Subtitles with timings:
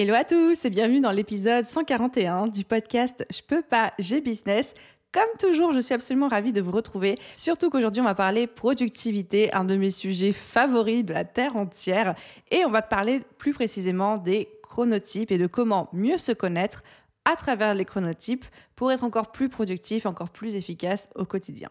[0.00, 4.74] Hello à tous et bienvenue dans l'épisode 141 du podcast Je peux pas, j'ai business.
[5.10, 9.52] Comme toujours, je suis absolument ravie de vous retrouver, surtout qu'aujourd'hui on va parler productivité,
[9.52, 12.14] un de mes sujets favoris de la Terre entière,
[12.52, 16.84] et on va parler plus précisément des chronotypes et de comment mieux se connaître
[17.24, 18.44] à travers les chronotypes
[18.76, 21.70] pour être encore plus productif, encore plus efficace au quotidien.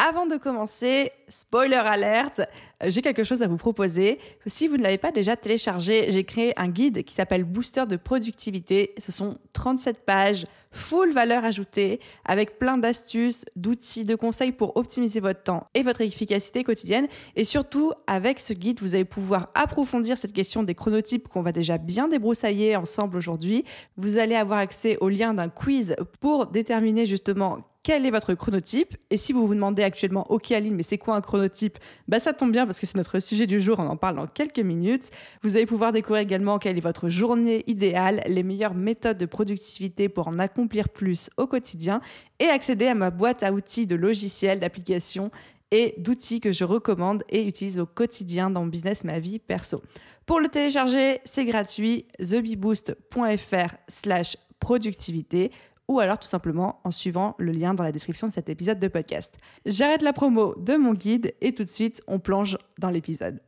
[0.00, 2.40] Avant de commencer, spoiler alerte,
[2.84, 4.20] euh, j'ai quelque chose à vous proposer.
[4.46, 7.96] Si vous ne l'avez pas déjà téléchargé, j'ai créé un guide qui s'appelle Booster de
[7.96, 8.94] productivité.
[8.98, 15.18] Ce sont 37 pages, full valeur ajoutée, avec plein d'astuces, d'outils, de conseils pour optimiser
[15.18, 17.08] votre temps et votre efficacité quotidienne.
[17.34, 21.50] Et surtout, avec ce guide, vous allez pouvoir approfondir cette question des chronotypes qu'on va
[21.50, 23.64] déjà bien débroussailler ensemble aujourd'hui.
[23.96, 27.58] Vous allez avoir accès au lien d'un quiz pour déterminer justement
[27.88, 28.98] quel est votre chronotype.
[29.08, 31.78] Et si vous vous demandez actuellement, ok Aline, mais c'est quoi un chronotype?
[32.06, 34.26] Bah ça tombe bien parce que c'est notre sujet du jour, on en parle dans
[34.26, 35.10] quelques minutes.
[35.42, 40.10] Vous allez pouvoir découvrir également quelle est votre journée idéale, les meilleures méthodes de productivité
[40.10, 42.02] pour en accomplir plus au quotidien
[42.40, 45.30] et accéder à ma boîte à outils de logiciels, d'applications
[45.70, 49.80] et d'outils que je recommande et utilise au quotidien dans mon business, ma vie perso.
[50.26, 55.52] Pour le télécharger, c'est gratuit, thebeboost.fr slash productivité
[55.88, 58.88] ou alors tout simplement en suivant le lien dans la description de cet épisode de
[58.88, 59.38] podcast.
[59.66, 63.40] J'arrête la promo de mon guide et tout de suite on plonge dans l'épisode.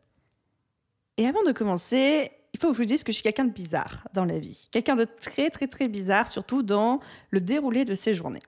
[1.18, 3.52] Et avant de commencer, il faut que je vous dise que je suis quelqu'un de
[3.52, 4.68] bizarre dans la vie.
[4.72, 7.00] Quelqu'un de très très très bizarre, surtout dans
[7.30, 8.42] le déroulé de ses journées.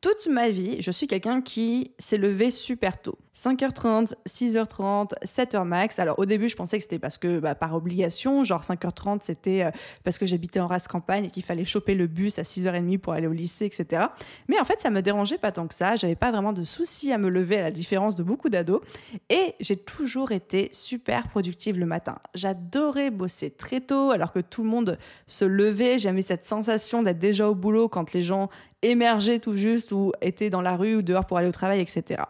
[0.00, 3.18] Toute ma vie, je suis quelqu'un qui s'est levé super tôt.
[3.34, 5.98] 5h30, 6h30, 7h max.
[5.98, 9.64] Alors au début, je pensais que c'était parce que bah, par obligation, genre 5h30, c'était
[9.64, 9.70] euh,
[10.04, 13.14] parce que j'habitais en race campagne et qu'il fallait choper le bus à 6h30 pour
[13.14, 14.04] aller au lycée, etc.
[14.48, 15.96] Mais en fait, ça me dérangeait pas tant que ça.
[15.96, 18.82] J'avais pas vraiment de soucis à me lever à la différence de beaucoup d'ados.
[19.30, 22.18] Et j'ai toujours été super productive le matin.
[22.34, 25.98] J'adorais bosser très tôt alors que tout le monde se levait.
[25.98, 28.50] J'aimais cette sensation d'être déjà au boulot quand les gens
[28.82, 32.22] émergeaient tout juste ou étaient dans la rue ou dehors pour aller au travail, etc.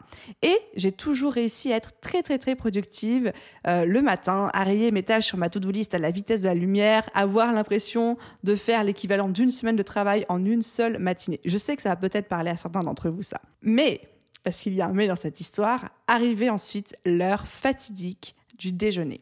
[0.42, 3.32] Et j'ai toujours réussi à être très très très productive
[3.66, 6.46] euh, le matin, à rayer mes tâches sur ma to-do list à la vitesse de
[6.46, 11.40] la lumière, avoir l'impression de faire l'équivalent d'une semaine de travail en une seule matinée.
[11.44, 13.40] Je sais que ça va peut-être parler à certains d'entre vous ça.
[13.62, 14.00] Mais,
[14.42, 19.20] parce qu'il y a un mais dans cette histoire, arrivait ensuite l'heure fatidique du déjeuner.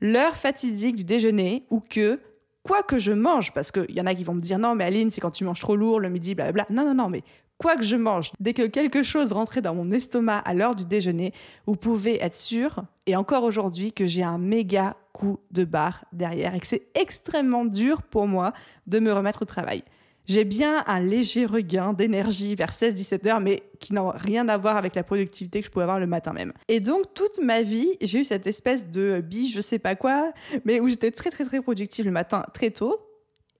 [0.00, 2.20] L'heure fatidique du déjeuner où que
[2.62, 4.84] quoi que je mange, parce qu'il y en a qui vont me dire non, mais
[4.84, 6.66] Aline, c'est quand tu manges trop lourd le midi, blablabla.
[6.70, 7.22] Non, non, non, mais
[7.58, 10.86] quoi que je mange, dès que quelque chose rentrait dans mon estomac à l'heure du
[10.86, 11.32] déjeuner,
[11.66, 16.54] vous pouvez être sûr, et encore aujourd'hui, que j'ai un méga coup de barre derrière
[16.54, 18.52] et que c'est extrêmement dur pour moi
[18.86, 19.82] de me remettre au travail.
[20.26, 24.76] J'ai bien un léger regain d'énergie vers 16-17 heures, mais qui n'a rien à voir
[24.76, 26.52] avec la productivité que je pouvais avoir le matin même.
[26.66, 30.32] Et donc, toute ma vie, j'ai eu cette espèce de bille, je sais pas quoi,
[30.64, 32.98] mais où j'étais très, très, très productive le matin très tôt,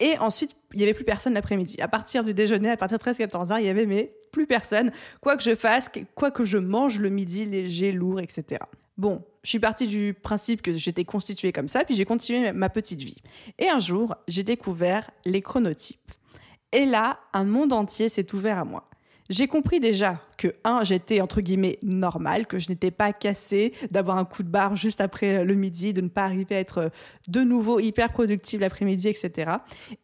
[0.01, 1.81] et ensuite, il n'y avait plus personne l'après-midi.
[1.81, 4.93] À partir du déjeuner, à partir de 13-14 heures, il y avait mais plus personne.
[5.23, 8.61] Quoi que je fasse, quoi que je mange le midi, léger, lourd, etc.
[8.99, 12.69] Bon, je suis partie du principe que j'étais constituée comme ça, puis j'ai continué ma
[12.69, 13.23] petite vie.
[13.59, 16.13] Et un jour, j'ai découvert les chronotypes.
[16.73, 18.87] Et là, un monde entier s'est ouvert à moi.
[19.29, 24.19] J'ai compris déjà que, un, j'étais entre guillemets normal, que je n'étais pas cassée d'avoir
[24.19, 26.91] un coup de barre juste après le midi, de ne pas arriver à être
[27.29, 29.53] de nouveau hyper productive l'après-midi, etc.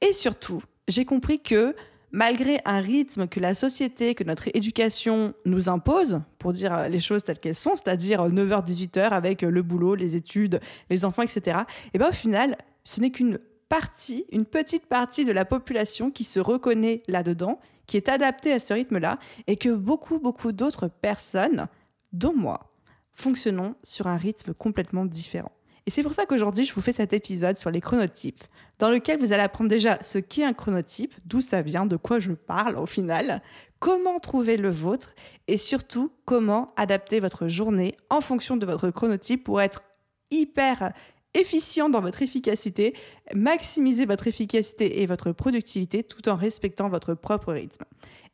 [0.00, 1.74] Et surtout, j'ai compris que
[2.10, 7.22] malgré un rythme que la société, que notre éducation nous impose, pour dire les choses
[7.22, 10.60] telles qu'elles sont, c'est-à-dire 9h-18h avec le boulot, les études,
[10.90, 11.60] les enfants, etc.,
[11.94, 13.38] et bien au final, ce n'est qu'une
[13.72, 18.58] partie, une petite partie de la population qui se reconnaît là-dedans, qui est adaptée à
[18.58, 21.68] ce rythme-là, et que beaucoup, beaucoup d'autres personnes,
[22.12, 22.70] dont moi,
[23.16, 25.52] fonctionnons sur un rythme complètement différent.
[25.86, 28.44] Et c'est pour ça qu'aujourd'hui, je vous fais cet épisode sur les chronotypes,
[28.78, 32.18] dans lequel vous allez apprendre déjà ce qu'est un chronotype, d'où ça vient, de quoi
[32.18, 33.40] je parle au final,
[33.78, 35.14] comment trouver le vôtre,
[35.48, 39.80] et surtout comment adapter votre journée en fonction de votre chronotype pour être
[40.30, 40.92] hyper
[41.34, 42.94] efficient dans votre efficacité,
[43.34, 47.84] maximiser votre efficacité et votre productivité tout en respectant votre propre rythme.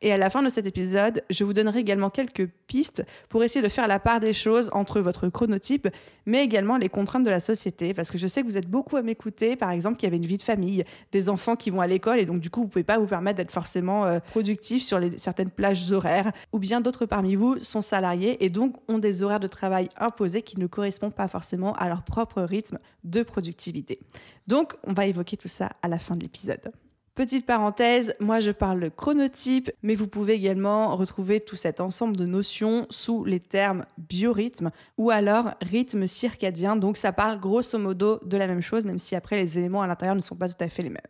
[0.01, 3.61] Et à la fin de cet épisode, je vous donnerai également quelques pistes pour essayer
[3.61, 5.89] de faire la part des choses entre votre chronotype,
[6.25, 7.93] mais également les contraintes de la société.
[7.93, 10.25] Parce que je sais que vous êtes beaucoup à m'écouter, par exemple, qui avez une
[10.25, 12.71] vie de famille, des enfants qui vont à l'école, et donc du coup, vous ne
[12.71, 16.31] pouvez pas vous permettre d'être forcément euh, productif sur certaines plages horaires.
[16.53, 20.43] Ou bien d'autres parmi vous sont salariés et donc ont des horaires de travail imposés
[20.43, 23.99] qui ne correspondent pas forcément à leur propre rythme de productivité.
[24.47, 26.71] Donc, on va évoquer tout ça à la fin de l'épisode.
[27.19, 32.15] Petite parenthèse, moi je parle de chronotype, mais vous pouvez également retrouver tout cet ensemble
[32.15, 36.77] de notions sous les termes biorhythme ou alors rythme circadien.
[36.77, 39.87] Donc ça parle grosso modo de la même chose, même si après les éléments à
[39.87, 41.01] l'intérieur ne sont pas tout à fait les mêmes.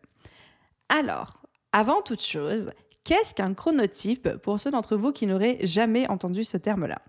[0.90, 2.72] Alors, avant toute chose,
[3.04, 7.04] qu'est-ce qu'un chronotype pour ceux d'entre vous qui n'auraient jamais entendu ce terme-là?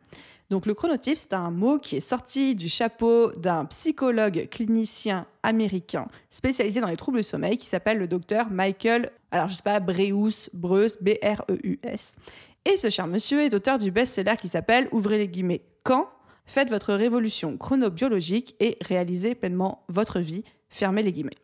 [0.51, 6.09] Donc le chronotype, c'est un mot qui est sorti du chapeau d'un psychologue clinicien américain
[6.29, 9.79] spécialisé dans les troubles du sommeil qui s'appelle le docteur Michael, alors je sais pas,
[9.79, 12.17] Breus, Breus, B-R-E-U-S.
[12.65, 16.09] Et ce cher monsieur est auteur du best-seller qui s'appelle, ouvrez les guillemets, Quand
[16.47, 21.39] Faites votre révolution chronobiologique et réalisez pleinement votre vie, fermez les guillemets.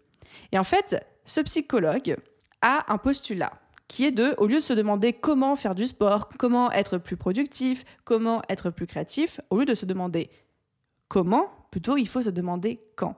[0.50, 2.17] Et en fait, ce psychologue
[2.61, 3.53] a un postulat
[3.88, 7.17] qui est de, au lieu de se demander comment faire du sport, comment être plus
[7.17, 10.31] productif, comment être plus créatif, au lieu de se demander
[11.09, 13.17] comment, plutôt il faut se demander quand.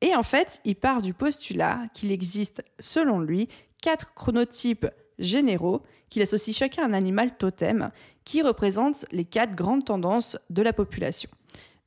[0.00, 3.48] Et en fait, il part du postulat qu'il existe, selon lui,
[3.82, 4.86] quatre chronotypes
[5.18, 7.90] généraux qu'il associe chacun à un animal totem
[8.24, 11.30] qui représentent les quatre grandes tendances de la population.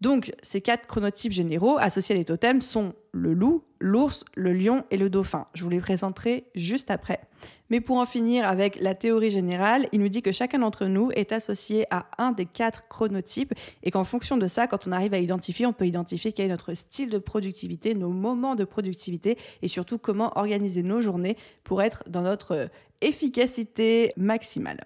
[0.02, 4.84] Donc, ces quatre chronotypes généraux associés à des totems sont le loup, l'ours, le lion
[4.90, 5.46] et le dauphin.
[5.54, 7.22] Je vous les présenterai juste après.
[7.70, 11.12] Mais pour en finir avec la théorie générale, il nous dit que chacun d'entre nous
[11.12, 13.54] est associé à un des quatre chronotypes
[13.84, 16.50] et qu'en fonction de ça, quand on arrive à identifier, on peut identifier quel est
[16.50, 21.82] notre style de productivité, nos moments de productivité et surtout comment organiser nos journées pour
[21.84, 22.70] être dans notre
[23.02, 24.84] efficacité maximale.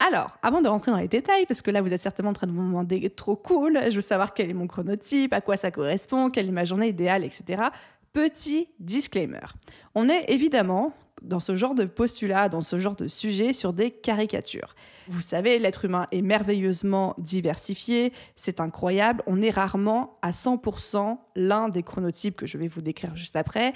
[0.00, 2.46] Alors, avant de rentrer dans les détails, parce que là vous êtes certainement en train
[2.46, 5.70] de vous demander trop cool, je veux savoir quel est mon chronotype, à quoi ça
[5.70, 7.64] correspond, quelle est ma journée idéale, etc.
[8.12, 9.46] Petit disclaimer.
[9.94, 10.92] On est évidemment
[11.22, 14.76] dans ce genre de postulat, dans ce genre de sujet, sur des caricatures.
[15.08, 21.68] Vous savez, l'être humain est merveilleusement diversifié, c'est incroyable, on est rarement à 100% l'un
[21.68, 23.72] des chronotypes que je vais vous décrire juste après,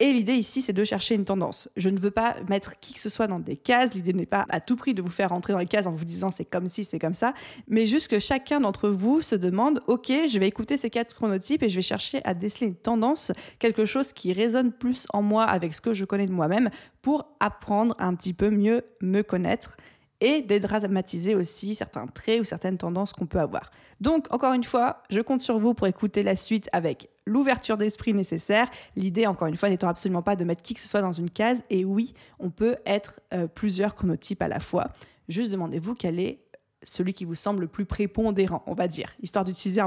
[0.00, 1.68] et l'idée ici, c'est de chercher une tendance.
[1.76, 3.92] Je ne veux pas mettre qui que ce soit dans des cases.
[3.92, 6.06] L'idée n'est pas à tout prix de vous faire rentrer dans les cases en vous
[6.06, 7.34] disant c'est comme si, c'est comme ça,
[7.68, 11.62] mais juste que chacun d'entre vous se demande, ok, je vais écouter ces quatre chronotypes
[11.62, 15.44] et je vais chercher à déceler une tendance, quelque chose qui résonne plus en moi
[15.44, 16.70] avec ce que je connais de moi-même
[17.02, 19.76] pour apprendre un petit peu mieux me connaître
[20.22, 23.70] et dédramatiser aussi certains traits ou certaines tendances qu'on peut avoir.
[24.00, 28.12] Donc, encore une fois, je compte sur vous pour écouter la suite avec l'ouverture d'esprit
[28.12, 28.68] nécessaire.
[28.96, 31.30] L'idée, encore une fois, n'étant absolument pas de mettre qui que ce soit dans une
[31.30, 31.62] case.
[31.70, 34.88] Et oui, on peut être euh, plusieurs chronotypes à la fois.
[35.28, 36.40] Juste demandez-vous quel est
[36.82, 39.82] celui qui vous semble le plus prépondérant, on va dire, histoire d'utiliser,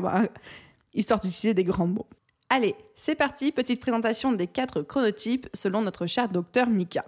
[0.94, 2.08] histoire d'utiliser des grands mots.
[2.50, 7.04] Allez, c'est parti, petite présentation des quatre chronotypes selon notre cher docteur Mika.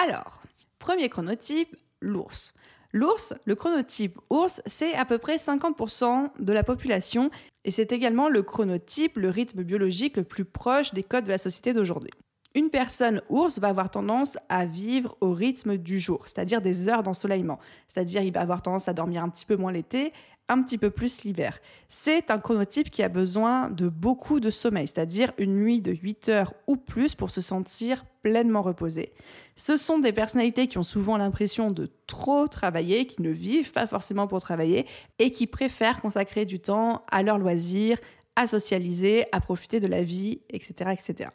[0.00, 0.42] Alors,
[0.78, 2.54] premier chronotype, l'ours.
[2.92, 7.30] L'ours, le chronotype ours, c'est à peu près 50% de la population
[7.64, 11.38] et c'est également le chronotype, le rythme biologique le plus proche des codes de la
[11.38, 12.10] société d'aujourd'hui.
[12.56, 17.04] Une personne ours va avoir tendance à vivre au rythme du jour, c'est-à-dire des heures
[17.04, 17.60] d'ensoleillement.
[17.86, 20.12] C'est-à-dire il va avoir tendance à dormir un petit peu moins l'été,
[20.50, 21.58] un petit peu plus l'hiver.
[21.88, 26.28] C'est un chronotype qui a besoin de beaucoup de sommeil, c'est-à-dire une nuit de 8
[26.28, 29.12] heures ou plus pour se sentir pleinement reposé.
[29.56, 33.86] Ce sont des personnalités qui ont souvent l'impression de trop travailler, qui ne vivent pas
[33.86, 34.86] forcément pour travailler
[35.18, 37.98] et qui préfèrent consacrer du temps à leurs loisirs,
[38.34, 40.92] à socialiser, à profiter de la vie, etc.
[40.92, 41.30] etc.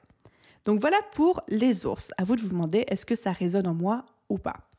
[0.66, 2.12] Donc voilà pour les ours.
[2.18, 4.75] À vous de vous demander est-ce que ça résonne en moi ou pas?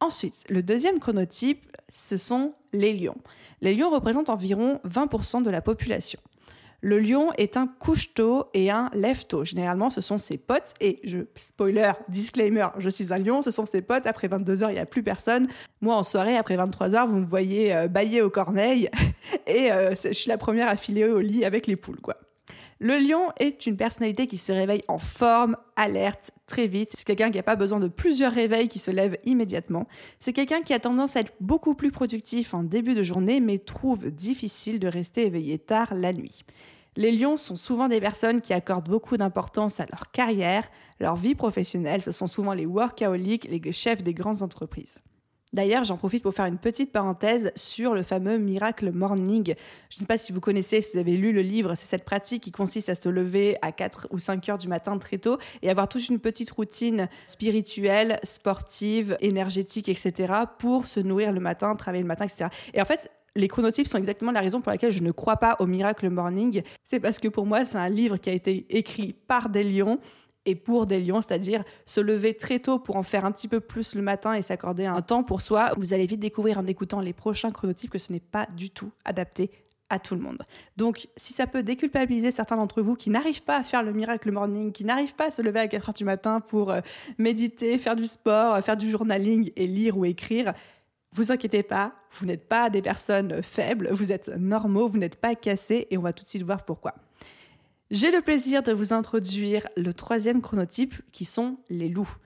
[0.00, 3.18] Ensuite, le deuxième chronotype, ce sont les lions.
[3.60, 6.18] Les lions représentent environ 20% de la population.
[6.82, 9.44] Le lion est un couche-tôt et un lève-tôt.
[9.44, 10.72] Généralement, ce sont ses potes.
[10.80, 14.06] Et je, spoiler, disclaimer, je suis un lion, ce sont ses potes.
[14.06, 15.48] Après 22h, il n'y a plus personne.
[15.82, 18.88] Moi, en soirée, après 23h, vous me voyez euh, bailler aux corneilles.
[19.46, 22.16] et euh, je suis la première à filer au lit avec les poules, quoi.
[22.78, 26.92] Le lion est une personnalité qui se réveille en forme, alerte, très vite.
[26.94, 29.86] C'est quelqu'un qui n'a pas besoin de plusieurs réveils qui se lève immédiatement.
[30.18, 33.58] C'est quelqu'un qui a tendance à être beaucoup plus productif en début de journée, mais
[33.58, 36.44] trouve difficile de rester éveillé tard la nuit.
[36.96, 41.34] Les lions sont souvent des personnes qui accordent beaucoup d'importance à leur carrière, leur vie
[41.34, 42.02] professionnelle.
[42.02, 45.00] Ce sont souvent les workaholics, les chefs des grandes entreprises.
[45.52, 49.54] D'ailleurs, j'en profite pour faire une petite parenthèse sur le fameux Miracle Morning.
[49.88, 52.04] Je ne sais pas si vous connaissez, si vous avez lu le livre, c'est cette
[52.04, 55.38] pratique qui consiste à se lever à 4 ou 5 heures du matin très tôt
[55.62, 60.34] et avoir toute une petite routine spirituelle, sportive, énergétique, etc.
[60.58, 62.48] pour se nourrir le matin, travailler le matin, etc.
[62.72, 65.56] Et en fait, les chronotypes sont exactement la raison pour laquelle je ne crois pas
[65.58, 66.62] au Miracle Morning.
[66.84, 69.98] C'est parce que pour moi, c'est un livre qui a été écrit par des lions
[70.50, 73.60] et pour des lions, c'est-à-dire se lever très tôt pour en faire un petit peu
[73.60, 75.70] plus le matin et s'accorder un temps pour soi.
[75.76, 78.90] Vous allez vite découvrir en écoutant les prochains chronotypes que ce n'est pas du tout
[79.04, 79.50] adapté
[79.90, 80.42] à tout le monde.
[80.76, 84.30] Donc, si ça peut déculpabiliser certains d'entre vous qui n'arrivent pas à faire le miracle
[84.30, 86.80] morning, qui n'arrivent pas à se lever à 4 heures du matin pour euh,
[87.18, 90.54] méditer, faire du sport, faire du journaling et lire ou écrire,
[91.12, 95.34] vous inquiétez pas, vous n'êtes pas des personnes faibles, vous êtes normaux, vous n'êtes pas
[95.34, 96.94] cassés et on va tout de suite voir pourquoi.
[97.90, 102.16] J'ai le plaisir de vous introduire le troisième chronotype qui sont les loups.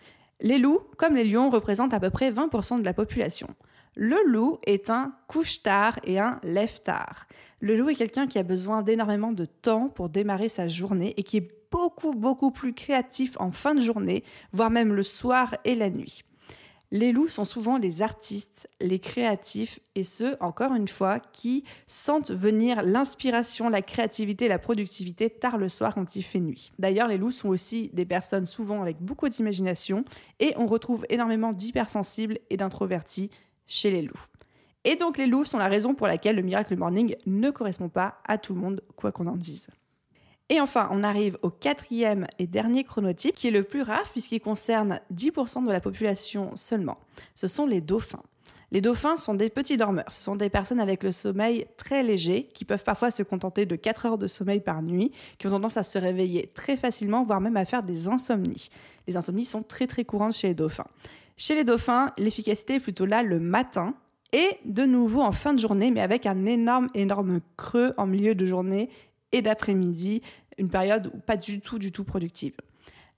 [0.42, 3.49] Les loups, comme les lions, représentent à peu près 20% de la population.
[3.97, 7.26] Le loup est un couche-tard et un lève-tard.
[7.62, 11.23] Le loup est quelqu'un qui a besoin d'énormément de temps pour démarrer sa journée et
[11.23, 15.76] qui est beaucoup, beaucoup plus créatif en fin de journée, voire même le soir et
[15.76, 16.25] la nuit.
[16.94, 22.30] Les loups sont souvent les artistes, les créatifs et ceux, encore une fois, qui sentent
[22.30, 26.70] venir l'inspiration, la créativité, la productivité tard le soir quand il fait nuit.
[26.78, 30.04] D'ailleurs, les loups sont aussi des personnes souvent avec beaucoup d'imagination
[30.38, 33.28] et on retrouve énormément d'hypersensibles et d'introvertis
[33.66, 34.26] chez les loups.
[34.84, 38.18] Et donc les loups sont la raison pour laquelle le Miracle Morning ne correspond pas
[38.28, 39.66] à tout le monde, quoi qu'on en dise.
[40.50, 44.40] Et enfin, on arrive au quatrième et dernier chronotype, qui est le plus rare puisqu'il
[44.40, 46.98] concerne 10% de la population seulement.
[47.34, 48.22] Ce sont les dauphins.
[48.70, 50.10] Les dauphins sont des petits dormeurs.
[50.10, 53.76] Ce sont des personnes avec le sommeil très léger, qui peuvent parfois se contenter de
[53.76, 57.40] 4 heures de sommeil par nuit, qui ont tendance à se réveiller très facilement, voire
[57.40, 58.68] même à faire des insomnies.
[59.06, 60.88] Les insomnies sont très très courantes chez les dauphins.
[61.36, 63.94] Chez les dauphins, l'efficacité est plutôt là le matin,
[64.32, 68.34] et de nouveau en fin de journée, mais avec un énorme, énorme creux en milieu
[68.34, 68.90] de journée
[69.35, 70.23] et d'après-midi,
[70.59, 72.55] une période pas du tout, du tout productive.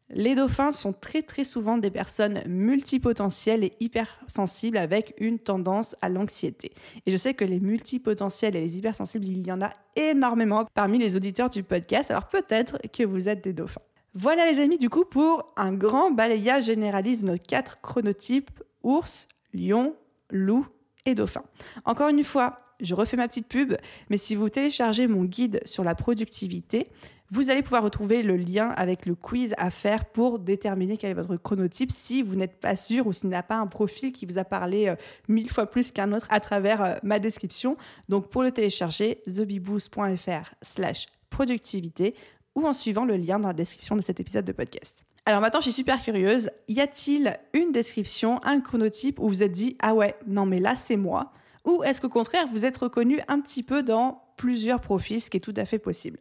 [0.09, 6.09] Les dauphins sont très très souvent des personnes multipotentielles et hypersensibles avec une tendance à
[6.09, 6.73] l'anxiété.
[7.05, 10.99] Et je sais que les multipotentiels et les hypersensibles, il y en a énormément parmi
[10.99, 13.83] les auditeurs du podcast, alors peut-être que vous êtes des dauphins.
[14.15, 19.29] Voilà les amis du coup pour un grand balayage généraliste de nos quatre chronotypes ours,
[19.53, 19.95] lion,
[20.31, 20.67] loup
[21.05, 21.43] et dauphin.
[21.85, 23.75] Encore une fois, je refais ma petite pub,
[24.11, 26.89] mais si vous téléchargez mon guide sur la productivité,
[27.31, 31.15] vous allez pouvoir retrouver le lien avec le quiz à faire pour déterminer quel est
[31.15, 34.39] votre chronotype si vous n'êtes pas sûr ou s'il n'a pas un profil qui vous
[34.39, 34.97] a parlé euh,
[35.29, 37.77] mille fois plus qu'un autre à travers euh, ma description.
[38.09, 42.15] Donc pour le télécharger, thebiboost.fr slash productivité
[42.55, 45.05] ou en suivant le lien dans la description de cet épisode de podcast.
[45.27, 46.51] Alors maintenant, je suis super curieuse.
[46.69, 50.77] Y a-t-il une description, un chronotype où vous êtes dit Ah ouais, non mais là
[50.77, 51.33] c'est moi
[51.67, 55.37] Ou est-ce qu'au contraire, vous êtes reconnu un petit peu dans plusieurs profils, ce qui
[55.37, 56.19] est tout à fait possible.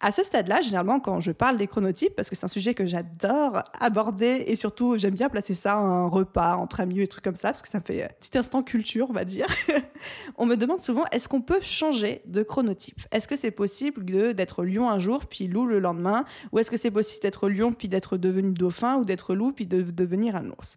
[0.00, 2.86] À ce stade-là, généralement, quand je parle des chronotypes, parce que c'est un sujet que
[2.86, 7.24] j'adore aborder et surtout j'aime bien placer ça à un repas entre amis et trucs
[7.24, 9.46] comme ça, parce que ça me fait un petit instant culture, on va dire.
[10.36, 13.00] on me demande souvent est-ce qu'on peut changer de chronotype?
[13.10, 14.04] Est-ce que c'est possible
[14.34, 16.24] d'être lion un jour puis loup le lendemain?
[16.52, 19.66] Ou est-ce que c'est possible d'être lion puis d'être devenu dauphin ou d'être loup puis
[19.66, 20.76] de devenir un ours?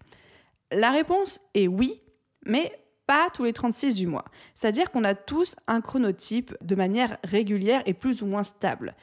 [0.72, 2.02] La réponse est oui,
[2.44, 2.72] mais
[3.12, 4.24] pas tous les 36 du mois.
[4.56, 8.96] C'est-à-dire qu'on a tous un chronotype de manière régulière et plus ou moins stable.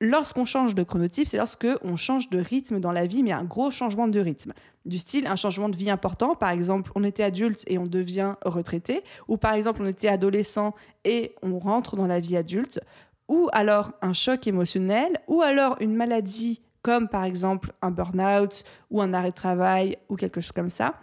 [0.00, 3.44] Lorsqu'on change de chronotype, c'est lorsque on change de rythme dans la vie, mais un
[3.44, 4.52] gros changement de rythme.
[4.84, 8.34] Du style, un changement de vie important, par exemple, on était adulte et on devient
[8.44, 10.74] retraité, ou par exemple, on était adolescent
[11.04, 12.80] et on rentre dans la vie adulte,
[13.28, 19.00] ou alors un choc émotionnel, ou alors une maladie comme par exemple un burn-out ou
[19.00, 20.94] un arrêt de travail ou quelque chose comme ça.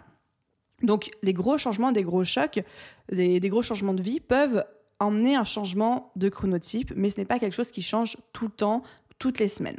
[0.84, 2.60] Donc les gros changements, des gros chocs,
[3.10, 4.64] des, gros changements de vie peuvent
[5.00, 8.50] emmener un changement de chronotype, mais ce n'est pas quelque chose qui change tout le
[8.50, 8.82] temps,
[9.18, 9.78] toutes les semaines.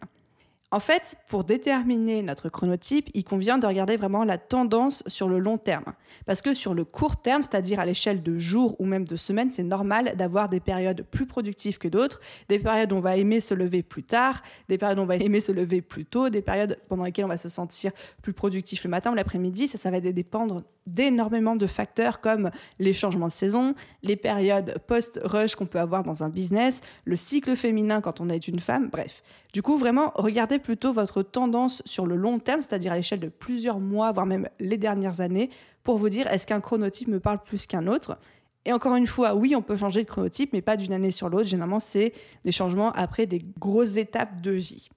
[0.75, 5.39] En fait, pour déterminer notre chronotype, il convient de regarder vraiment la tendance sur le
[5.39, 5.94] long terme.
[6.25, 9.51] Parce que sur le court terme, c'est-à-dire à, l'échelle de jours ou même de semaines,
[9.51, 13.39] c'est normal d'avoir des périodes plus productives que d'autres, des périodes où on va aimer
[13.39, 16.41] se lever plus tard, des périodes où on va aimer se lever plus tôt, des
[16.41, 19.70] périodes pendant lesquelles on va se sentir plus productif le matin ou l'après-midi.
[19.70, 25.55] Ça, ça va dépendre d'énormément de facteurs comme les changements de saison, les périodes post-rush
[25.55, 29.24] qu'on peut avoir dans un business, le cycle féminin quand on est une femme, bref.
[29.53, 33.30] Du coup, vraiment, regardez plutôt votre tendance sur le long terme, c'est-à-dire à, l'échelle de
[33.30, 35.52] plusieurs mois, voire même les dernières années,
[35.84, 38.18] pour vous dire est-ce qu'un chronotype me parle plus qu'un autre?
[38.66, 41.30] Et encore une fois, oui, on peut changer de chronotype, mais pas d'une année sur
[41.30, 41.48] l'autre.
[41.48, 42.14] Généralement, c'est
[42.46, 44.90] des changements après des grosses étapes de vie.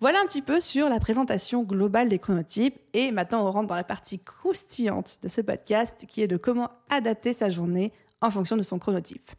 [0.00, 3.74] Voilà un petit peu sur la présentation globale des chronotypes et maintenant on rentre dans
[3.74, 8.56] la partie croustillante de ce podcast qui est de comment adapter sa journée en fonction
[8.56, 9.30] de son chronotype.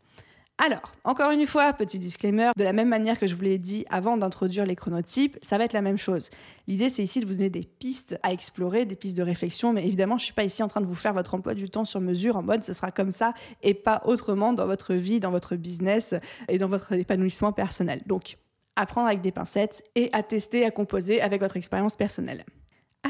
[0.58, 3.86] Alors, encore une fois, petit disclaimer, de la même manière que je vous l'ai dit
[3.90, 6.30] avant d'introduire les chronotypes, ça va être la même chose.
[6.68, 9.86] L'idée, c'est ici de vous donner des pistes à explorer, des pistes de réflexion, mais
[9.86, 11.84] évidemment, je ne suis pas ici en train de vous faire votre emploi du temps
[11.84, 13.34] sur mesure en mode ce sera comme ça
[13.64, 16.16] et pas autrement dans votre vie, dans votre business
[16.48, 18.02] et dans votre épanouissement personnel.
[18.06, 18.38] Donc,
[18.78, 22.46] apprendre avec des pincettes et à tester, à composer avec votre expérience personnelle.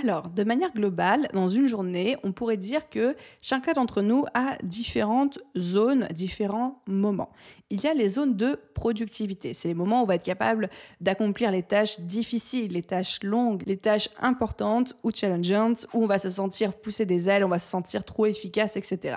[0.03, 4.57] Alors, de manière globale, dans une journée, on pourrait dire que chacun d'entre nous a
[4.61, 7.29] différentes zones, différents moments.
[7.69, 9.53] Il y a les zones de productivité.
[9.53, 13.63] C'est les moments où on va être capable d'accomplir les tâches difficiles, les tâches longues,
[13.65, 17.59] les tâches importantes ou challengeantes, où on va se sentir pousser des ailes, on va
[17.59, 19.15] se sentir trop efficace, etc.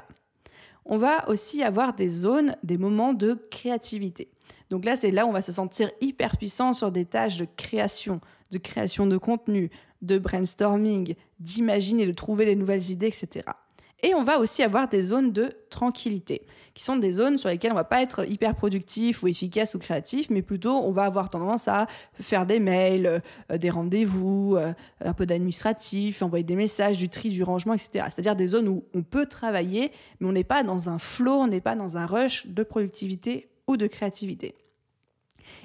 [0.85, 4.31] On va aussi avoir des zones, des moments de créativité.
[4.71, 7.47] Donc là, c'est là où on va se sentir hyper puissant sur des tâches de
[7.57, 8.21] création,
[8.51, 9.71] de création de contenu,
[10.03, 13.45] de brainstorming, d'imaginer, de trouver des nouvelles idées, etc.
[14.03, 17.73] Et on va aussi avoir des zones de tranquillité, qui sont des zones sur lesquelles
[17.73, 21.31] on va pas être hyper productif ou efficace ou créatif, mais plutôt on va avoir
[21.31, 24.73] tendance à faire des mails, euh, des rendez-vous, euh,
[25.05, 28.05] un peu d'administratif, envoyer des messages, du tri, du rangement, etc.
[28.09, 29.91] C'est-à-dire des zones où on peut travailler,
[30.21, 33.49] mais on n'est pas dans un flow, on n'est pas dans un rush de productivité
[33.67, 34.55] ou de créativité.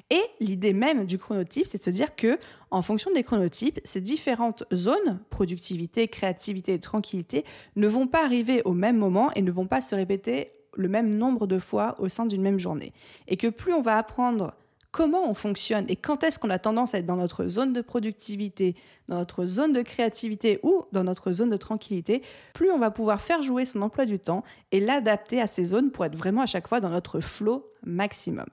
[0.09, 2.37] Et l'idée même du chronotype, c'est de se dire que,
[2.71, 7.45] en fonction des chronotypes, ces différentes zones, productivité, créativité et tranquillité,
[7.75, 11.13] ne vont pas arriver au même moment et ne vont pas se répéter le même
[11.13, 12.93] nombre de fois au sein d'une même journée.
[13.27, 14.53] Et que plus on va apprendre
[14.91, 17.81] comment on fonctionne et quand est-ce qu'on a tendance à être dans notre zone de
[17.81, 18.75] productivité,
[19.09, 22.21] dans notre zone de créativité ou dans notre zone de tranquillité,
[22.53, 25.91] plus on va pouvoir faire jouer son emploi du temps et l'adapter à ces zones
[25.91, 28.45] pour être vraiment à chaque fois dans notre flow maximum.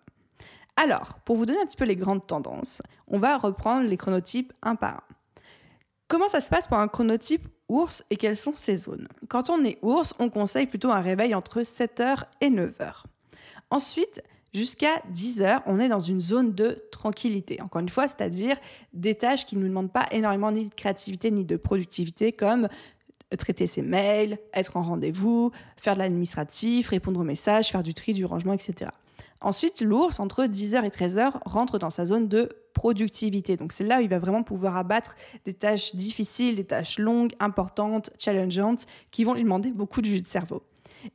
[0.82, 4.50] Alors, pour vous donner un petit peu les grandes tendances, on va reprendre les chronotypes
[4.62, 5.42] un par un.
[6.08, 9.06] Comment ça se passe pour un chronotype ours et quelles sont ses zones?
[9.28, 13.02] Quand on est ours, on conseille plutôt un réveil entre 7h et 9h.
[13.68, 14.22] Ensuite,
[14.54, 17.60] jusqu'à 10h, on est dans une zone de tranquillité.
[17.60, 18.56] Encore une fois, c'est-à-dire
[18.94, 22.68] des tâches qui ne nous demandent pas énormément ni de créativité ni de productivité, comme
[23.36, 28.14] traiter ses mails, être en rendez-vous, faire de l'administratif, répondre aux messages, faire du tri,
[28.14, 28.90] du rangement, etc.
[29.40, 33.56] Ensuite, l'ours, entre 10h et 13h, rentre dans sa zone de productivité.
[33.56, 37.32] Donc c'est là où il va vraiment pouvoir abattre des tâches difficiles, des tâches longues,
[37.40, 40.62] importantes, challengeantes, qui vont lui demander beaucoup de jus de cerveau.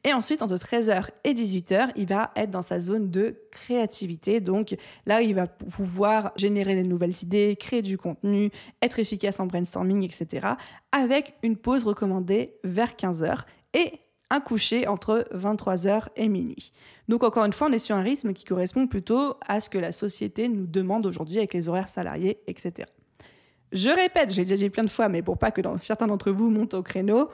[0.03, 4.39] Et ensuite, entre 13h et 18h, il va être dans sa zone de créativité.
[4.39, 8.49] Donc là, il va pouvoir générer des nouvelles idées, créer du contenu,
[8.81, 10.47] être efficace en brainstorming, etc.
[10.91, 13.41] Avec une pause recommandée vers 15h.
[13.73, 13.91] Et
[14.35, 16.71] un coucher entre 23h et minuit.
[17.07, 19.77] Donc encore une fois, on est sur un rythme qui correspond plutôt à ce que
[19.77, 22.87] la société nous demande aujourd'hui avec les horaires salariés, etc.
[23.71, 26.49] Je répète, j'ai déjà dit plein de fois, mais pour pas que certains d'entre vous
[26.49, 27.29] montent au créneau,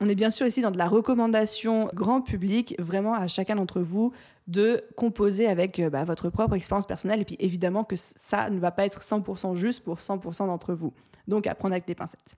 [0.00, 3.80] on est bien sûr ici dans de la recommandation grand public, vraiment à chacun d'entre
[3.80, 4.12] vous
[4.46, 7.22] de composer avec euh, bah, votre propre expérience personnelle.
[7.22, 10.92] Et puis évidemment que ça ne va pas être 100% juste pour 100% d'entre vous.
[11.26, 12.36] Donc à prendre avec des pincettes.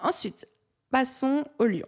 [0.00, 0.48] Ensuite,
[0.90, 1.86] passons au lion.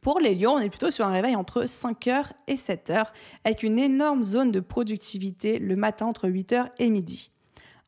[0.00, 3.06] Pour les lions, on est plutôt sur un réveil entre 5h et 7h,
[3.44, 7.30] avec une énorme zone de productivité le matin entre 8h et midi.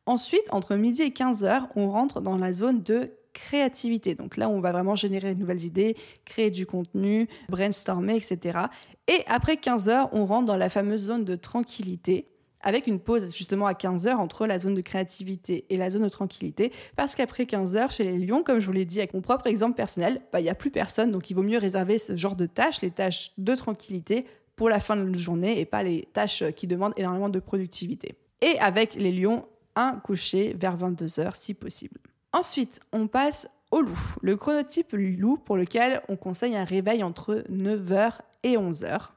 [0.05, 4.15] Ensuite, entre midi et 15h, on rentre dans la zone de créativité.
[4.15, 8.59] Donc là, on va vraiment générer de nouvelles idées, créer du contenu, brainstormer, etc.
[9.07, 12.27] Et après 15h, on rentre dans la fameuse zone de tranquillité,
[12.65, 16.03] avec une pause justement à 15 heures entre la zone de créativité et la zone
[16.03, 19.13] de tranquillité, parce qu'après 15 heures, chez les lions, comme je vous l'ai dit avec
[19.13, 21.97] mon propre exemple personnel, bah, il n'y a plus personne, donc il vaut mieux réserver
[21.97, 24.25] ce genre de tâches, les tâches de tranquillité,
[24.55, 28.15] pour la fin de la journée et pas les tâches qui demandent énormément de productivité.
[28.41, 31.99] Et avec les lions, un coucher vers 22 heures si possible.
[32.31, 37.43] Ensuite, on passe au loup, le chronotype loup pour lequel on conseille un réveil entre
[37.51, 39.09] 9h et 11h.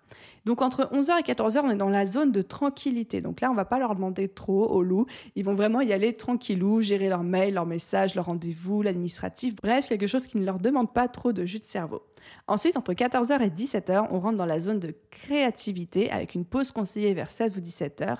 [0.44, 3.20] Donc entre 11h et 14h, on est dans la zone de tranquillité.
[3.20, 5.04] Donc là, on va pas leur demander trop aux loups.
[5.36, 9.54] Ils vont vraiment y aller tranquillou, gérer leurs mails, leurs messages, leurs rendez-vous, l'administratif.
[9.56, 12.02] Bref, quelque chose qui ne leur demande pas trop de jus de cerveau.
[12.46, 16.72] Ensuite, entre 14h et 17h, on rentre dans la zone de créativité avec une pause
[16.72, 18.16] conseillée vers 16 ou 17h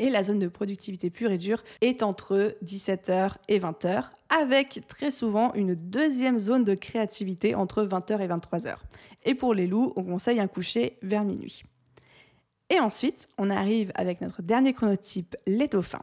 [0.00, 4.06] et la zone de productivité pure et dure est entre 17h et 20h,
[4.40, 8.76] avec très souvent une deuxième zone de créativité entre 20h et 23h.
[9.24, 11.62] Et pour les loups, on conseille un coucher vers minuit.
[12.70, 16.02] Et ensuite, on arrive avec notre dernier chronotype, les dauphins.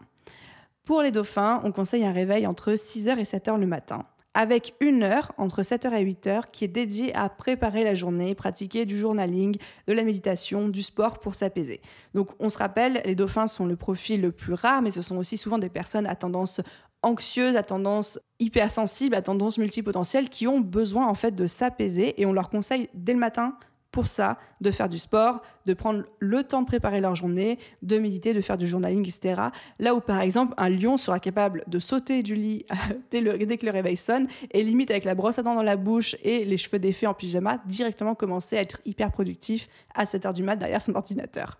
[0.83, 4.05] Pour les dauphins, on conseille un réveil entre 6h et 7h le matin,
[4.37, 8.85] avec une heure entre 7h et 8h qui est dédiée à préparer la journée, pratiquer
[8.85, 11.81] du journaling, de la méditation, du sport pour s'apaiser.
[12.13, 15.17] Donc on se rappelle, les dauphins sont le profil le plus rare, mais ce sont
[15.17, 16.61] aussi souvent des personnes à tendance
[17.01, 22.27] anxieuses, à tendance hypersensible, à tendance multipotentielle, qui ont besoin en fait de s'apaiser et
[22.27, 23.57] on leur conseille dès le matin
[23.97, 27.97] pour ça de faire du sport, de prendre le temps de préparer leur journée, de
[27.97, 29.41] méditer, de faire du journaling, etc.
[29.79, 32.63] Là où par exemple un lion sera capable de sauter du lit
[33.09, 33.23] dès,
[33.57, 36.45] que le réveil sonne et limite avec la brosse à dents dans la bouche et
[36.45, 40.57] les cheveux défaits en pyjama, directement commencer à être hyper productif à 7h du mat
[40.57, 41.57] derrière son ordinateur.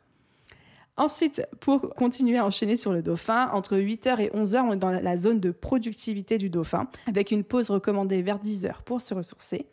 [0.95, 4.91] Ensuite, pour continuer à enchaîner sur le dauphin, entre 8h et 11h, on est dans
[4.91, 9.67] la zone de productivité du dauphin, avec une pause recommandée vers 10h pour se ressourcer.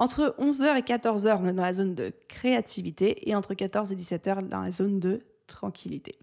[0.00, 3.96] Entre 11h et 14h, on est dans la zone de créativité et entre 14 et
[3.96, 6.14] 17h, dans la zone de tranquillité.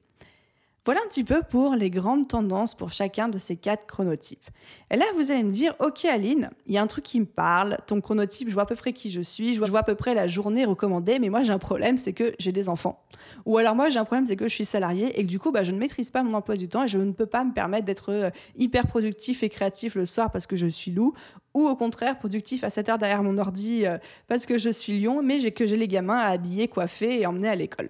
[0.87, 4.49] Voilà un petit peu pour les grandes tendances pour chacun de ces quatre chronotypes.
[4.89, 7.25] Et là, vous allez me dire, ok Aline, il y a un truc qui me
[7.25, 9.95] parle, ton chronotype, je vois à peu près qui je suis, je vois à peu
[9.95, 13.03] près la journée recommandée, mais moi j'ai un problème, c'est que j'ai des enfants.
[13.45, 15.51] Ou alors moi j'ai un problème, c'est que je suis salarié et que du coup,
[15.51, 17.51] bah, je ne maîtrise pas mon emploi du temps et je ne peux pas me
[17.51, 21.13] permettre d'être euh, hyper productif et créatif le soir parce que je suis loup,
[21.53, 23.97] ou au contraire productif à 7 heures derrière mon ordi euh,
[24.29, 27.49] parce que je suis lion, mais que j'ai les gamins à habiller, coiffer et emmener
[27.49, 27.89] à l'école.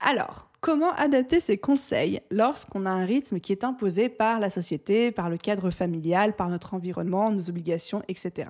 [0.00, 5.12] Alors, Comment adapter ces conseils lorsqu'on a un rythme qui est imposé par la société,
[5.12, 8.48] par le cadre familial, par notre environnement, nos obligations, etc.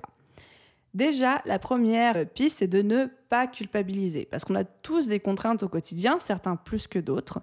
[0.93, 5.63] Déjà, la première piste, c'est de ne pas culpabiliser, parce qu'on a tous des contraintes
[5.63, 7.41] au quotidien, certains plus que d'autres,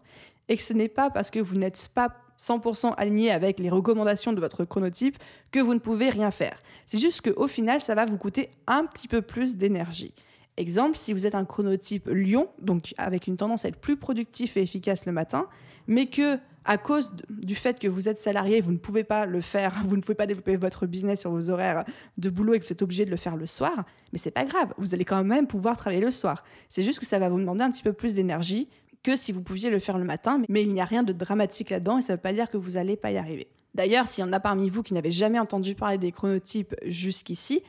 [0.48, 2.08] et que ce n'est pas parce que vous n'êtes pas
[2.38, 5.18] 100% aligné avec les recommandations de votre chronotype
[5.50, 6.62] que vous ne pouvez rien faire.
[6.86, 10.14] C'est juste qu'au final, ça va vous coûter un petit peu plus d'énergie.
[10.56, 14.56] Exemple, si vous êtes un chronotype lion, donc avec une tendance à être plus productif
[14.56, 15.46] et efficace le matin,
[15.86, 19.40] mais que à cause du fait que vous êtes salarié, vous ne pouvez pas le
[19.40, 21.84] faire, vous ne pouvez pas développer votre business sur vos horaires
[22.18, 24.44] de boulot et que vous êtes obligé de le faire le soir, mais c'est pas
[24.44, 26.44] grave, vous allez quand même pouvoir travailler le soir.
[26.68, 28.68] C'est juste que ça va vous demander un petit peu plus d'énergie
[29.02, 31.70] que si vous pouviez le faire le matin, mais il n'y a rien de dramatique
[31.70, 33.48] là-dedans et ça ne veut pas dire que vous n'allez pas y arriver.
[33.74, 37.62] D'ailleurs, s'il y en a parmi vous qui n'avaient jamais entendu parler des chronotypes jusqu'ici,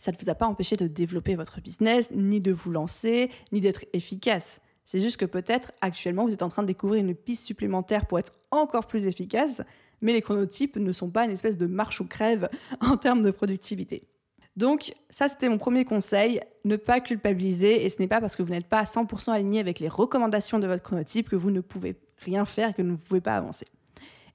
[0.00, 3.60] ça ne vous a pas empêché de développer votre business, ni de vous lancer, ni
[3.60, 4.60] d'être efficace.
[4.84, 8.18] C'est juste que peut-être actuellement vous êtes en train de découvrir une piste supplémentaire pour
[8.18, 9.62] être encore plus efficace,
[10.00, 12.48] mais les chronotypes ne sont pas une espèce de marche ou crève
[12.80, 14.08] en termes de productivité.
[14.56, 18.42] Donc ça c'était mon premier conseil, ne pas culpabiliser et ce n'est pas parce que
[18.42, 21.60] vous n'êtes pas à 100% aligné avec les recommandations de votre chronotype que vous ne
[21.60, 23.66] pouvez rien faire, que vous ne pouvez pas avancer.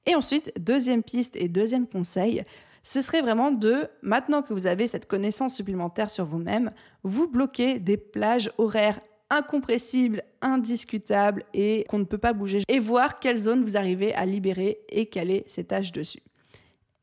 [0.06, 2.44] Et ensuite, deuxième piste et deuxième conseil,
[2.86, 6.72] ce serait vraiment de, maintenant que vous avez cette connaissance supplémentaire sur vous-même,
[7.02, 9.00] vous bloquer des plages horaires
[9.32, 14.28] incompressibles, indiscutables et qu'on ne peut pas bouger et voir quelle zone vous arrivez à
[14.28, 16.22] libérer et caler ces tâches dessus.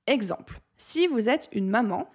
[0.07, 2.07] Exemple, si vous êtes une maman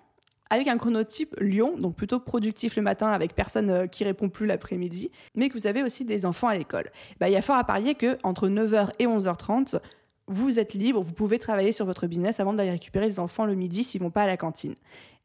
[0.49, 4.45] avec un chronotype lion, donc plutôt productif le matin avec personne euh, qui répond plus
[4.45, 7.57] l'après-midi, mais que vous avez aussi des enfants à l'école, bah, il y a fort
[7.57, 9.81] à parier que entre 9h et 11h30,
[10.27, 13.55] vous êtes libre, vous pouvez travailler sur votre business avant d'aller récupérer les enfants le
[13.55, 14.75] midi s'ils vont pas à la cantine.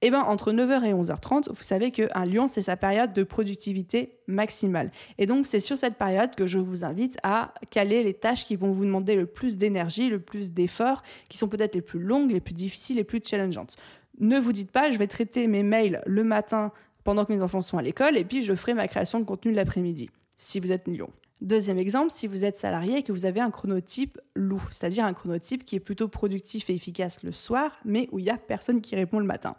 [0.05, 4.19] Eh bien, entre 9h et 11h30, vous savez qu'un lion, c'est sa période de productivité
[4.27, 4.91] maximale.
[5.19, 8.57] Et donc, c'est sur cette période que je vous invite à caler les tâches qui
[8.57, 12.33] vont vous demander le plus d'énergie, le plus d'efforts, qui sont peut-être les plus longues,
[12.33, 13.77] les plus difficiles, les plus challengeantes.
[14.19, 16.73] Ne vous dites pas, je vais traiter mes mails le matin
[17.05, 19.53] pendant que mes enfants sont à l'école, et puis je ferai ma création de contenu
[19.53, 21.11] l'après-midi, si vous êtes lion.
[21.43, 25.13] Deuxième exemple, si vous êtes salarié et que vous avez un chronotype loup, c'est-à-dire un
[25.13, 28.81] chronotype qui est plutôt productif et efficace le soir, mais où il n'y a personne
[28.81, 29.57] qui répond le matin.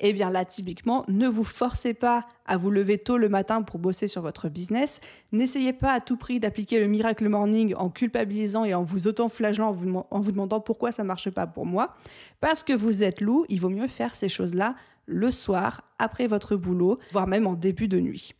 [0.00, 3.78] Eh bien là, typiquement, ne vous forcez pas à vous lever tôt le matin pour
[3.78, 4.98] bosser sur votre business.
[5.30, 9.76] N'essayez pas à tout prix d'appliquer le miracle morning en culpabilisant et en vous auto-flagellant,
[10.10, 11.94] en vous demandant pourquoi ça ne marche pas pour moi.
[12.40, 16.56] Parce que vous êtes loup, il vaut mieux faire ces choses-là le soir, après votre
[16.56, 18.34] boulot, voire même en début de nuit.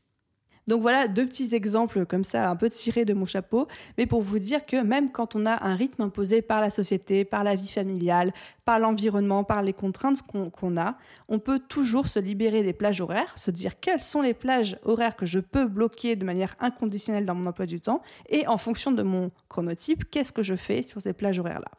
[0.66, 4.20] Donc voilà deux petits exemples comme ça, un peu tirés de mon chapeau, mais pour
[4.20, 7.54] vous dire que même quand on a un rythme imposé par la société, par la
[7.54, 8.32] vie familiale,
[8.64, 10.98] par l'environnement, par les contraintes qu'on a,
[11.28, 15.14] on peut toujours se libérer des plages horaires, se dire quelles sont les plages horaires
[15.14, 18.90] que je peux bloquer de manière inconditionnelle dans mon emploi du temps, et en fonction
[18.90, 21.70] de mon chronotype, qu'est-ce que je fais sur ces plages horaires-là.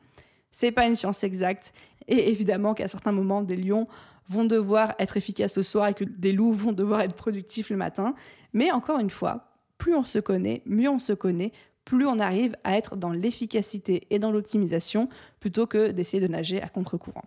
[0.51, 1.73] C'est pas une science exacte,
[2.07, 3.85] et évidemment qu'à certains moments, des lions
[4.29, 7.77] vont devoir être efficaces le soir et que des loups vont devoir être productifs le
[7.77, 8.13] matin.
[8.53, 11.51] Mais encore une fois, plus on se connaît, mieux on se connaît,
[11.85, 15.07] plus on arrive à être dans l'efficacité et dans l'optimisation
[15.39, 17.23] plutôt que d'essayer de nager à contre-courant.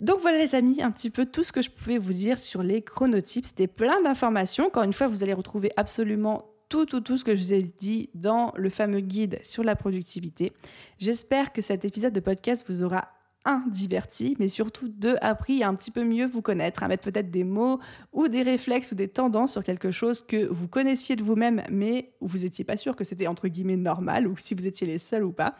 [0.00, 2.62] Donc voilà les amis, un petit peu tout ce que je pouvais vous dire sur
[2.62, 3.44] les chronotypes.
[3.44, 4.68] C'était plein d'informations.
[4.68, 7.62] Encore une fois, vous allez retrouver absolument tout, tout, tout ce que je vous ai
[7.62, 10.52] dit dans le fameux guide sur la productivité.
[10.98, 13.08] J'espère que cet épisode de podcast vous aura
[13.44, 17.02] un, diverti, mais surtout deux, appris à un petit peu mieux vous connaître, à mettre
[17.02, 17.78] peut-être des mots
[18.12, 22.12] ou des réflexes ou des tendances sur quelque chose que vous connaissiez de vous-même, mais
[22.20, 24.98] où vous n'étiez pas sûr que c'était entre guillemets normal ou si vous étiez les
[24.98, 25.56] seuls ou pas.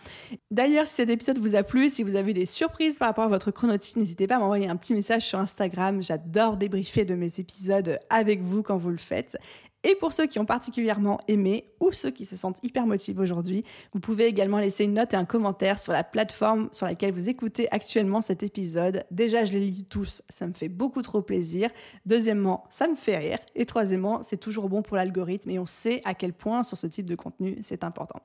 [0.51, 3.29] D'ailleurs, si cet épisode vous a plu, si vous avez des surprises par rapport à
[3.29, 6.03] votre chronotype, n'hésitez pas à m'envoyer un petit message sur Instagram.
[6.03, 9.39] J'adore débriefer de mes épisodes avec vous quand vous le faites.
[9.83, 13.65] Et pour ceux qui ont particulièrement aimé ou ceux qui se sentent hyper motivés aujourd'hui,
[13.95, 17.31] vous pouvez également laisser une note et un commentaire sur la plateforme sur laquelle vous
[17.31, 19.05] écoutez actuellement cet épisode.
[19.11, 21.71] Déjà, je les lis tous, ça me fait beaucoup trop plaisir.
[22.05, 23.39] Deuxièmement, ça me fait rire.
[23.55, 26.87] Et troisièmement, c'est toujours bon pour l'algorithme et on sait à quel point sur ce
[26.87, 28.21] type de contenu c'est important.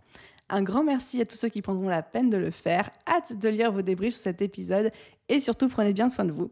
[0.47, 2.91] Un grand merci à tous ceux qui prendront la peine de le faire.
[3.07, 4.91] Hâte de lire vos débriefs sur cet épisode
[5.29, 6.51] et surtout prenez bien soin de vous.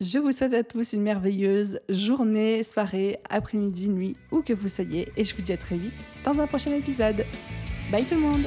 [0.00, 5.08] Je vous souhaite à tous une merveilleuse journée, soirée, après-midi, nuit, où que vous soyez
[5.16, 7.24] et je vous dis à très vite dans un prochain épisode.
[7.90, 8.44] Bye tout le monde